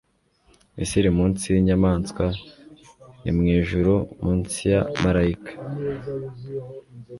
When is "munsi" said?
1.17-1.43, 4.23-4.57